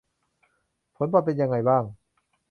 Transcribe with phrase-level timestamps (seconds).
[0.95, 1.83] ผลบอลเป็นยังไงบ้าง